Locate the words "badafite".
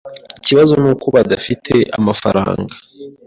1.15-1.73